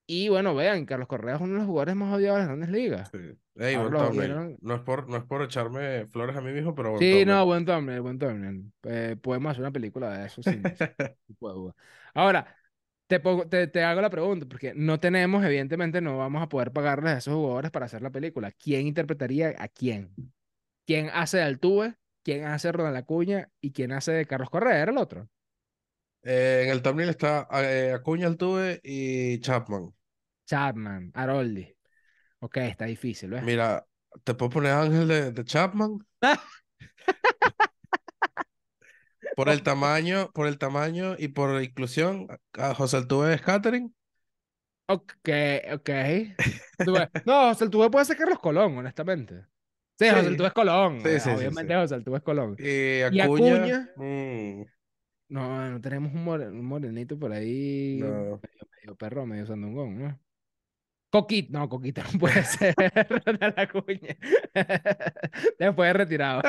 [0.06, 2.70] Y bueno, vean, Carlos Correa es uno de los jugadores más odiados de las grandes
[2.70, 3.10] ligas.
[3.12, 3.18] Sí.
[3.56, 4.58] Ey, Ahora buen.
[4.60, 7.40] No es por, no es por echarme flores a mí mismo, pero buen Sí, thumbnail.
[7.40, 8.72] no, buen thumbnail, buen thumbnail.
[8.84, 10.74] Eh, podemos hacer una película de eso sin.
[12.14, 12.56] Ahora,
[13.06, 17.14] te, te, te hago la pregunta, porque no tenemos, evidentemente, no vamos a poder pagarles
[17.14, 18.52] a esos jugadores para hacer la película.
[18.52, 20.16] ¿Quién interpretaría a quién?
[20.86, 21.96] ¿Quién hace de Altuve?
[22.24, 23.50] ¿Quién hace de Ronald Acuña?
[23.60, 24.80] ¿Y quién hace de Carlos Correa?
[24.82, 25.28] Era el otro.
[26.22, 29.94] Eh, en el thumbnail está eh, Acuña Altuve y Chapman.
[30.46, 31.74] Chapman, Aroldi.
[32.40, 33.42] Ok, está difícil, ¿ves?
[33.42, 33.86] Mira,
[34.24, 35.98] te puedo poner Ángel de, de Chapman
[39.36, 42.26] por el tamaño, por el tamaño y por inclusión.
[42.54, 43.94] A José Altuve es Catering.
[44.88, 45.28] Ok,
[45.72, 45.90] ok.
[47.24, 49.44] No, José Altuve puede ser Carlos Colón, honestamente.
[49.98, 51.00] Sí, José Altuve es Colón.
[51.02, 51.74] sí, sí, Obviamente.
[51.74, 52.56] José Altuve es Colón.
[52.58, 54.62] Y ¿Y Acuña, mm,
[55.28, 58.06] No, no tenemos un, more- un morenito por ahí, no.
[58.06, 58.40] medio,
[58.80, 60.20] medio perro, medio sandungón, ¿no?
[61.16, 62.74] Coquito, no, Coquito no puede ser
[63.24, 64.16] Ronald Acuña.
[65.58, 66.42] Después de retirado.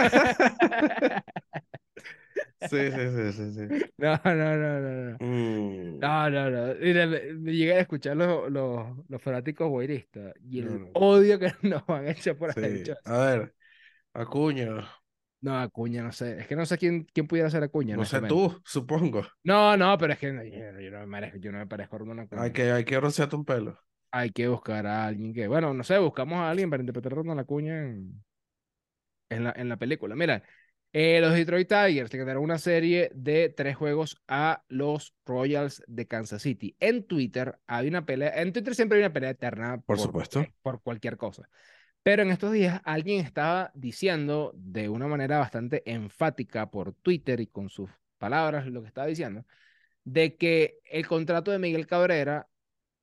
[2.59, 3.85] Sí, sí, sí, sí, sí.
[3.97, 5.17] No, no, no, no, no.
[5.19, 6.73] Mm, No, no, no.
[6.81, 7.19] Mira, me,
[7.53, 10.89] llegué a escuchar los, los, los fanáticos boiristas y el no.
[10.93, 12.81] odio que nos han hecho por haber Sí.
[12.81, 13.13] hecho eso.
[13.13, 13.55] A ver,
[14.13, 14.87] Acuña.
[15.39, 16.39] No, Acuña, no sé.
[16.39, 19.21] Es que no sé quién, quién pudiera ser Acuña, No sé tú, supongo.
[19.43, 22.51] No, no, pero es que yo, no me merezco, yo no me parezco a Hay
[22.51, 23.79] que, hay que rociarte un pelo.
[24.17, 27.15] Hay que buscar a alguien que, bueno, no sé, buscamos a alguien para interpretar a
[27.17, 28.23] Ronald Acuña en,
[29.29, 30.15] en la, en la película.
[30.15, 30.41] Mira,
[30.91, 36.07] eh, los Detroit Tigers le ganaron una serie de tres juegos a los Royals de
[36.07, 36.75] Kansas City.
[36.79, 40.47] En Twitter hay una pelea, en Twitter siempre hay una pelea eterna Por por, supuesto.
[40.63, 41.47] por cualquier cosa.
[42.01, 47.47] Pero en estos días alguien estaba diciendo de una manera bastante enfática por Twitter y
[47.47, 49.45] con sus palabras lo que estaba diciendo,
[50.05, 52.47] de que el contrato de Miguel Cabrera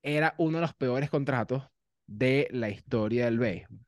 [0.05, 1.64] era uno de los peores contratos
[2.07, 3.81] de la historia del béisbol.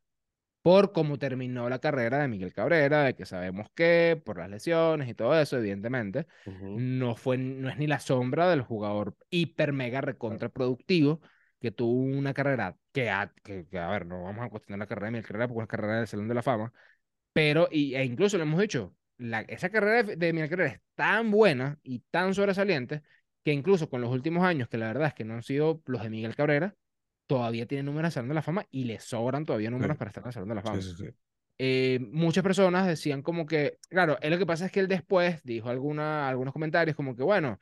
[0.63, 5.09] Por cómo terminó la carrera de Miguel Cabrera, de que sabemos que por las lesiones
[5.09, 6.27] y todo eso, evidentemente,
[6.75, 11.21] no fue, no es ni la sombra del jugador hiper mega recontra productivo
[11.61, 14.87] que tuvo una carrera que, a, que, que, a ver, no vamos a cuestionar la
[14.87, 16.73] carrera de Miguel Cabrera porque es carrera del Salón de la Fama,
[17.33, 20.81] pero, y, e incluso lo hemos dicho, la, esa carrera de, de Miguel Cabrera es
[20.95, 23.03] tan buena y tan sobresaliente
[23.47, 26.03] que incluso con los últimos años, que la verdad es que no han sido los
[26.03, 26.75] de Miguel Cabrera,
[27.29, 29.99] todavía tiene números Salón de la Fama y le sobran todavía números Sí.
[30.01, 30.83] para estar en el Salón de la Fama.
[30.83, 31.11] Sí, sí, sí.
[31.57, 35.45] Eh, muchas personas decían como que, claro, es lo que pasa es que él después
[35.45, 37.61] dijo alguna, algunos comentarios como que, bueno,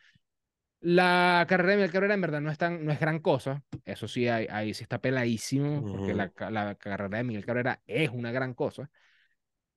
[0.80, 4.08] la carrera de Miguel Cabrera en verdad no es, tan, no es gran cosa, eso
[4.08, 6.34] sí, ahí, ahí sí está peladísimo, porque la, Ujú.
[6.34, 8.90] ca- la carrera de Miguel Cabrera es una gran cosa,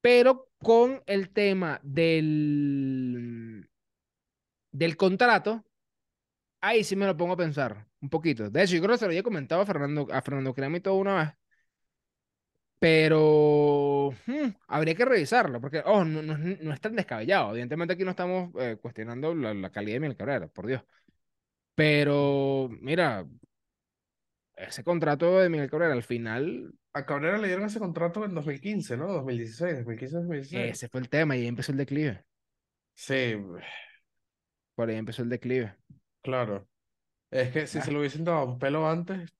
[0.02, 3.70] pero con el tema del,
[4.72, 5.66] del contrato,
[6.62, 8.50] ahí sí me lo pongo a pensar un poquito.
[8.50, 11.16] De hecho, yo creo que se lo había comentado a Fernando, a Fernando Crémito una
[11.18, 11.30] vez,
[12.80, 17.52] Pero hmm, habría que revisarlo, porque oh, no, no, no es tan descabellado.
[17.52, 20.84] Evidentemente aquí no estamos eh, cuestionando la, la calidad de Miguel Cabrera, por Dios.
[21.76, 23.26] Pero mira,
[24.56, 28.98] ese contrato de Miguel Cabrera al final, A Cabrera le dieron ese contrato en 2015,
[28.98, 29.08] ¿no?
[29.14, 30.72] 2016, 2015, 2016.
[30.72, 32.24] ese fue el tema y ahí empezó el declive.
[32.96, 33.36] Sí,
[34.76, 35.76] Por ahí empezó el declive.
[36.28, 36.68] Claro.
[37.32, 39.32] Es que si Ah, se lo hubiesen dado un pelo antes,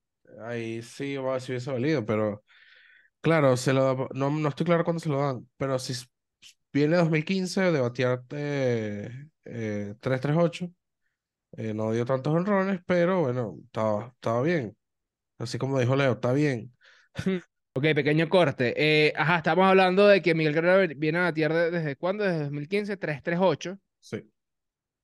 [0.42, 2.44] ahí sí va- hubiese valido, pero
[3.22, 5.94] claro, se lo, no, no estoy claro cuándo se lo dan, pero si
[6.72, 9.10] viene 2015 de batear eh,
[9.46, 10.70] eh, 338,
[11.58, 14.76] eh, no dio tantos honrones, pero bueno, estaba, estaba bien.
[15.38, 16.74] Así como dijo Leo, está bien.
[17.24, 17.38] hmm.
[17.74, 18.74] Ok, pequeño corte.
[18.76, 22.24] Eh, ajá, estamos hablando de que Miguel vi- viene a batear de- desde cuándo?
[22.24, 23.78] Desde 2015, 338.
[24.00, 24.30] Sí.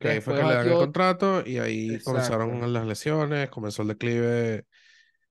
[0.07, 2.05] Que ahí fue que le dan el contrato y ahí Exacto.
[2.05, 4.67] comenzaron las lesiones, comenzó el declive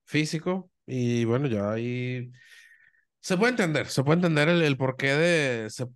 [0.06, 2.32] físico y bueno, ya ahí
[3.22, 5.88] se puede entender, se puede entender el, el porqué de se-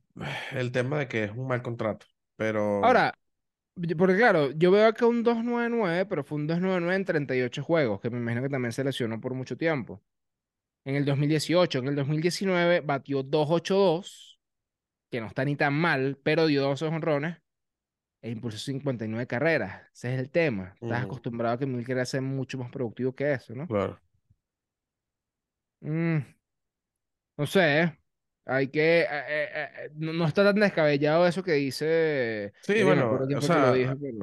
[0.52, 3.14] el tema de que es un mal contrato, pero Ahora,
[3.98, 8.10] porque claro, yo veo acá un 299, pero fue un 299 en 38 juegos, que
[8.10, 10.04] me imagino que también se lesionó por mucho tiempo.
[10.86, 14.40] En el 2018, en el 2019 batió 282,
[15.12, 17.38] que no está ni tan mal, pero dio 12 honrones
[18.22, 19.84] e impulsó 59 carreras.
[19.94, 20.74] Ese es el tema.
[20.82, 23.68] Estás acostumbrado a que quiera ser mucho más productivo que eso, ¿no?
[23.68, 24.00] claro.
[25.82, 26.20] Mm,
[27.38, 27.98] no sé.
[28.46, 29.02] Hay que...
[29.02, 32.54] eh, eh, eh, no, no está tan descabellado eso que dice...
[32.62, 33.76] Sí, bueno, o pero...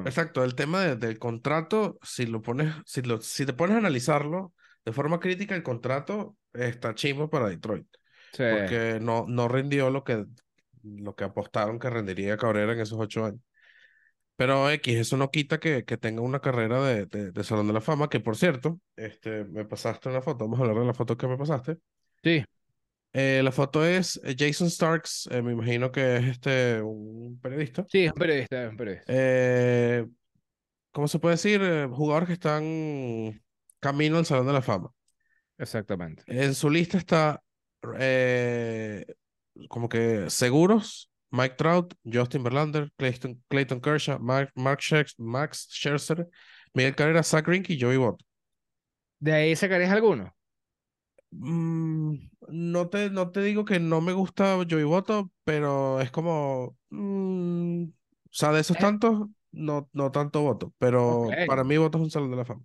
[0.03, 3.79] exacto, el tema de- del contrato, si lo pones, si lo, si te pones a
[3.79, 4.53] analizarlo
[4.83, 7.87] de forma crítica, el contrato está chimbo para Detroit,
[8.33, 8.43] Sí.
[8.51, 10.25] porque no, no rindió lo que,
[10.83, 13.39] lo que apostaron que rendiría Cabrera en esos ocho años.
[14.37, 17.73] Pero X, eso no quita que, que tenga una carrera de, de, de Salón de
[17.73, 20.93] la Fama, que por cierto, este, me pasaste una foto, vamos a hablar de la
[20.93, 21.77] foto que me pasaste.
[22.23, 22.43] Sí,
[23.13, 27.87] Eh, la foto es eh, Jason Starks, eh, me imagino que es este, un periodista.
[27.87, 29.05] sí, es un periodista, es un periodista.
[29.07, 30.05] Eh,
[30.91, 31.61] ¿cómo se puede decir?
[31.63, 33.43] Eh, jugadores que están
[33.79, 34.91] camino al Salón de la Fama.
[35.57, 36.23] Exactamente.
[36.27, 37.43] En su lista está
[37.99, 39.05] eh,
[39.69, 44.81] como que seguros, Mike Trout, Justin Verlander, Clayton, Clayton Kershaw, Mark, Mark
[45.19, 46.27] Max Scherzer,
[46.75, 48.25] Miguel Cabrera, Zach Greinke y Joey Votto.
[49.19, 50.33] ¿De ahí sacarías alguno?
[51.31, 52.15] Mm,
[52.49, 57.83] no te, no te digo que no me gusta Joey Votto, pero es como, mm,
[57.85, 57.89] o
[58.31, 62.11] sea, de esos Eh, tantos, no, no tanto voto, pero para mí Votto es un
[62.11, 62.63] Salón de la Fama.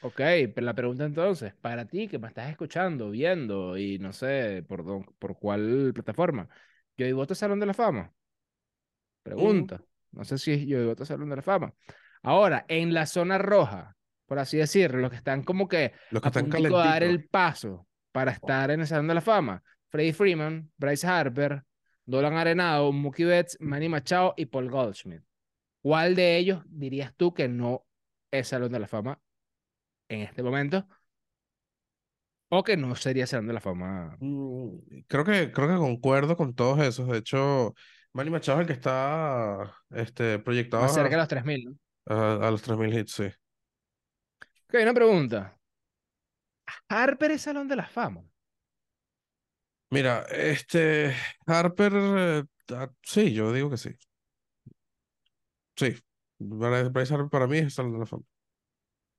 [0.00, 0.16] ok,
[0.54, 4.84] pero la pregunta entonces, para ti que me estás escuchando, viendo y no sé por,
[5.18, 6.48] por cuál plataforma,
[6.96, 8.02] ¿yo y voto Salón de la Fama?
[8.02, 9.82] Mm, Pregunta.
[10.12, 11.72] No sé si yo y voto Salón de la Fama.
[12.22, 16.28] Ahora, en la zona roja, por así decirlo, los que están como que los que
[16.28, 19.62] a están puntico de dar el paso para estar en el Salón de la Fama,
[19.88, 21.64] Freddie Freeman, Bryce Harper,
[22.04, 25.22] Dolan Arenado, Mookie Betts, Manny Machado y Paul Goldschmidt.
[25.82, 27.86] ¿Cuál de ellos dirías tú que no
[28.30, 29.20] es Salón de la Fama
[30.08, 30.86] en este momento?
[32.56, 36.54] O que no sería Salón de la Fama Mm, creo que, creo que concuerdo con
[36.54, 37.08] todos esos.
[37.08, 37.74] De hecho,
[38.12, 40.38] Manny Machado es el que está este,
[40.74, 41.76] más cerca proyectado de los 3000, ¿no?
[42.06, 43.24] a, a- a los 3000 hits, sí.
[44.68, 45.58] Ok, una pregunta.
[46.90, 48.22] ¿Harper es Salón de la Fama?
[49.90, 51.14] Mira, este
[51.46, 53.90] Harper, eh, ah, sí, yo digo que sí.
[55.76, 55.94] Sí.
[56.38, 58.24] Bryce Harper para mí es Salón de la Fama.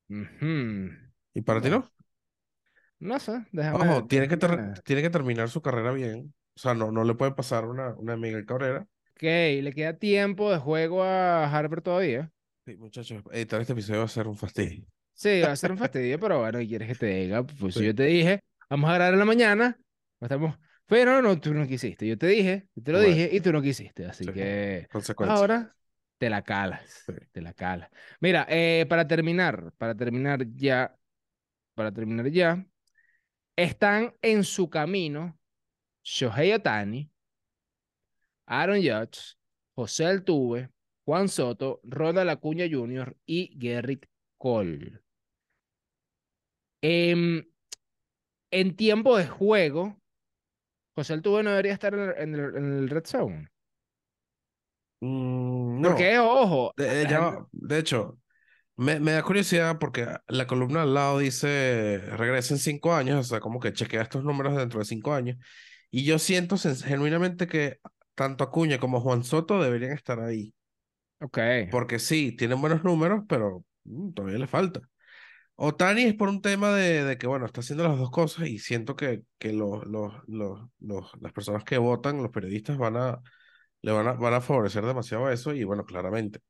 [0.09, 0.93] Ujú.
[1.33, 1.89] ¿Y para ti no?
[3.01, 6.33] No sé, déjame, Ojo, tiene que, tiene que terminar su carrera bien.
[6.55, 8.87] O sea, no, no le puede pasar una, una Miguel Cabrera.
[9.15, 12.31] Ok, le queda tiempo de juego a Harper todavía.
[12.65, 14.85] Sí, muchachos, editar este episodio va a ser un fastidio.
[15.13, 17.43] Sí, va a ser un fastidio, pero bueno, ¿qué quieres que te diga?
[17.43, 19.79] Pues Sí, yo te dije, vamos a grabar en la mañana,
[20.19, 20.55] estamos...
[20.87, 22.05] Pero no, tú no quisiste.
[22.05, 24.05] Yo te dije, yo te lo bueno, dije y tú no quisiste.
[24.05, 24.87] Así sí, que
[25.19, 25.73] ahora
[26.17, 27.13] te la calas, Sí.
[27.31, 27.89] te la calas.
[28.19, 30.93] Mira, eh, para terminar, para terminar ya,
[31.75, 32.65] para terminar ya,
[33.55, 35.37] están en su camino
[36.03, 37.09] Shohei Ohtani,
[38.47, 39.35] Aaron Judge,
[39.75, 40.69] José Altuve,
[41.05, 43.15] Juan Soto, Ronald Acuña Jr.
[43.25, 44.05] y Gerrit
[44.37, 44.99] Cole.
[46.81, 47.45] Em,
[48.51, 49.95] en tiempo de juego,
[50.95, 53.47] José Altuve no debería estar en el, en el- en el Red Zone.
[55.01, 57.47] Mm, no, Porque, ojo, de, ya gente- va.
[57.51, 58.19] De hecho,
[58.81, 63.23] me, me da curiosidad porque la columna al lado dice regresa en cinco años, o
[63.23, 65.37] sea, como que chequea estos números dentro de cinco años.
[65.91, 67.79] Y yo siento genuinamente que
[68.15, 70.53] tanto Acuña como Juan Soto deberían estar ahí.
[71.19, 71.37] Ok,
[71.69, 74.81] Porque sí, tienen buenos números, pero mm, todavía le falta.
[75.55, 78.59] Otani es por un tema de, de que, bueno, está haciendo las dos cosas y
[78.59, 83.21] siento que, que los, los, los, los- las personas que votan, los periodistas, van a,
[83.81, 86.41] le van a, van a favorecer demasiado eso y, bueno, claramente.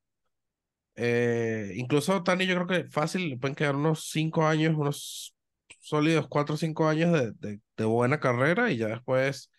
[0.96, 5.36] Eh, incluso a Otani yo creo que fácil, pueden quedar unos cinco años, unos
[5.80, 9.50] sólidos cuatro o cinco años de, de, de buena carrera y ya después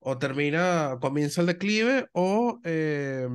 [0.00, 3.26] o termina, comienza el declive o, eh,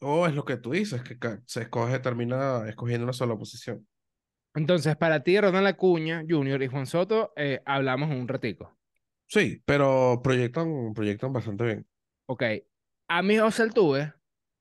[0.00, 3.86] o es lo que tú dices, que se escoge, termina escogiendo una sola posición.
[4.54, 6.62] Entonces, para ti, Ronald Acuña Jr.
[6.62, 8.76] y Juan Soto, eh, hablamos un ratico.
[9.26, 11.86] Sí, pero proyectan, proyectan bastante bien.
[12.26, 12.42] Ok.
[13.08, 14.12] A mí, José Altuve,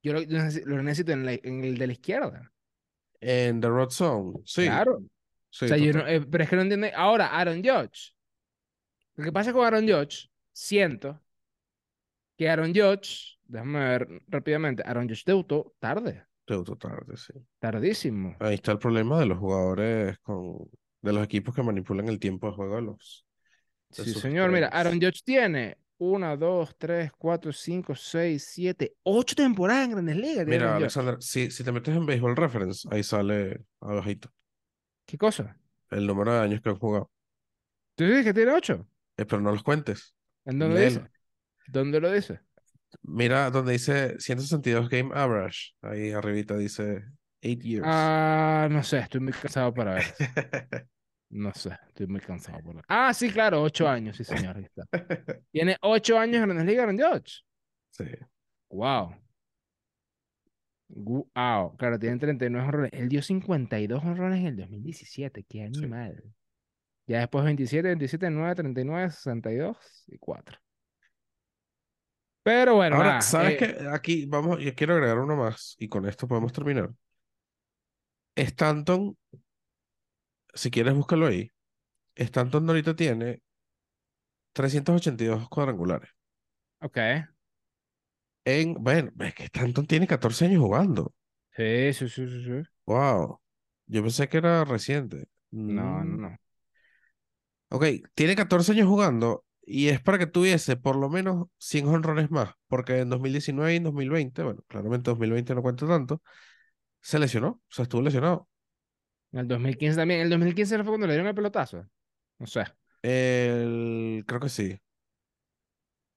[0.04, 2.52] yo lo, lo necesi- lo necesito en, la- en el de la izquierda.
[3.20, 5.00] En The Road Zone, sí, Claro.
[5.50, 6.10] sí, O sea, yo no, total.
[6.16, 6.92] eh, pero es que no entiende.
[6.96, 8.14] Ahora, Aaron Judge.
[9.16, 11.22] Lo que pasa con Aaron Judge, siento
[12.38, 17.34] que Aaron Judge, déjame ver rápidamente, Aaron Judge debutó tarde, Debutó tarde, sí.
[17.60, 18.36] tardísimo.
[18.40, 20.58] Ahí está el problema de los jugadores con,
[21.02, 23.26] de los equipos que manipulan el tiempo de juego de los,
[23.96, 24.52] de Sí, señor.
[24.52, 24.68] Mira.
[24.70, 30.48] Aaron Judge tiene una, dos, tres, cuatro, cinco, seis, siete, ocho temporadas en Grandes Ligas.
[30.48, 30.76] Mira.
[30.76, 34.30] Alexander, si, si te metes en Baseball Reference, ahí sale abajito
[35.06, 35.58] ¿Qué cosa?
[35.92, 37.12] el número de años que han jugado.
[37.96, 38.88] ¿Tú dices que tiene ocho?
[39.18, 40.16] Eh, pero no los cuentes.
[40.46, 41.02] ¿En dónde Léelo.
[41.02, 41.12] dice?
[41.68, 42.40] ¿Dónde lo dice?
[43.04, 45.74] Mira donde dice 162 Game Average.
[45.82, 47.04] Ahí arribita dice
[47.44, 47.86] 8 years.
[47.86, 50.06] Ah, no sé, estoy muy cansado para ver.
[51.32, 52.86] No sé, estoy muy cansado por ver.
[52.88, 54.58] Ah, sí, claro, ocho años, sí, señor.
[54.58, 54.84] Ahí está.
[55.52, 57.44] Tiene ocho años en Grandes Ligas, Aaron Judge.
[57.92, 58.06] sí.
[58.70, 59.16] Wow.
[60.90, 61.76] Wow.
[61.78, 62.92] Claro, tiene 39 honrones.
[62.94, 65.44] Él dio 52 honrones en el 2017.
[65.44, 65.64] Qué Sí.
[65.78, 66.24] animal.
[67.08, 70.58] Ya después 27, 27, 9, 39, 62 y 4.
[72.44, 73.88] Pero bueno, Ahora, nada, ¿sabes eh, qué?
[73.92, 76.90] Aquí vamos, yo quiero agregar uno más y con esto podemos terminar.
[78.36, 79.16] Stanton,
[80.54, 81.52] si quieres búscalo ahí.
[82.16, 83.42] Stanton ahorita tiene
[84.54, 86.10] 382 cuadrangulares.
[86.82, 86.98] Ok.
[88.46, 91.14] En, bueno, es que Stanton tiene 14 años jugando.
[91.56, 92.64] Sí, sí, sí, sí, sí.
[92.86, 93.40] Wow.
[93.88, 95.28] Yo pensé que era reciente.
[95.68, 96.38] No, no, Mm, no.
[97.70, 102.30] Ok, tiene 14 años jugando y es para que tuviese por lo menos 100 honrones
[102.30, 106.22] más, porque en 2019 y en 2020, bueno, claramente 2020 no cuenta tanto,
[107.02, 108.50] se lesionó, o sea, estuvo lesionado.
[109.32, 110.22] En el 2015 también.
[110.22, 111.86] En el 2015 no fue cuando le dieron el pelotazo.
[112.40, 112.66] No sé.
[113.02, 114.80] El, creo que sí.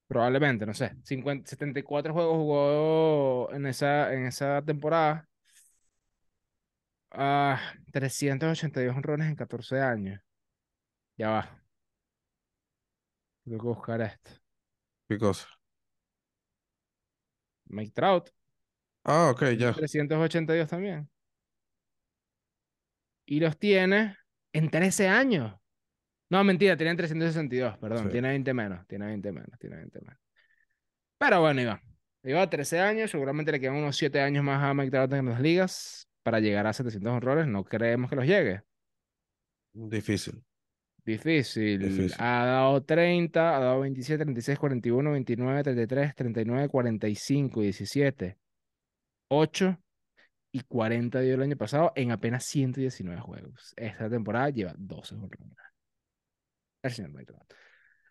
[0.06, 0.96] Probablemente, no sé.
[1.02, 5.28] 50, 74 juegos jugó en esa, en esa temporada.
[7.10, 7.60] Ah,
[7.92, 10.20] 382 honrones en 14 años.
[11.16, 11.64] Ya va.
[13.44, 14.30] Tengo que buscar esto.
[15.08, 15.48] ¿Qué cosa?
[17.68, 18.30] Mike Trout.
[19.04, 19.72] Ah, ok, ya.
[19.72, 21.08] 382 también.
[23.26, 24.16] Y los tiene
[24.52, 25.54] en 13 años.
[26.30, 28.04] No, mentira, tienen 362, perdón.
[28.04, 28.10] Sí.
[28.10, 28.86] Tiene 20 menos.
[28.86, 29.58] Tiene 20 menos.
[29.58, 30.20] Tiene 20 menos.
[31.18, 31.80] Pero bueno, Iván.
[32.22, 33.10] Lleva 13 años.
[33.10, 36.66] Seguramente le quedan unos 7 años más a Mike Trout en las ligas para llegar
[36.66, 37.46] a 700 honrones.
[37.46, 38.62] No creemos que los llegue.
[39.72, 40.42] Difícil.
[41.04, 41.78] Difícil.
[41.78, 42.14] Difícil.
[42.18, 48.38] Ha dado 30, ha dado 27, 36, 41, 29, 33, 39, 45, 17,
[49.28, 49.83] 8
[50.54, 53.74] y 40 dio el año pasado en apenas 119 juegos.
[53.76, 55.58] Esta temporada lleva 12 honrones.
[56.80, 57.54] El señor Mike Trout.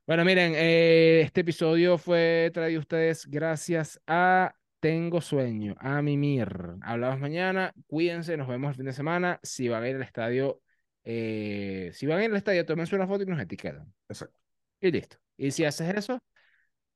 [0.06, 6.50] Bueno, miren, eh, este episodio fue traído a ustedes gracias a Tengo Sueño, a Mimir.
[6.82, 9.40] Hablamos mañana, cuídense, nos vemos el fin de semana.
[9.42, 10.62] Si van a ir al estadio,
[11.06, 13.94] eh, si van a ir al estadio, tómense una foto y nos etiquetan.
[14.10, 14.38] Exacto.
[14.82, 15.16] Y listo.
[15.38, 16.22] Y si haces eso,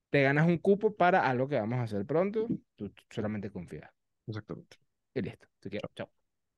[0.10, 2.49] te ganas un cupo para algo que vamos a hacer pronto.
[2.75, 3.93] Tú solamente confía.
[4.25, 4.87] Exactamente.
[5.17, 5.47] Y listo.
[5.60, 5.89] Te quiero.
[5.95, 6.16] Chao.